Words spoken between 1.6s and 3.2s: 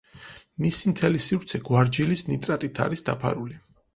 გვარჯილის ნიტრატით არის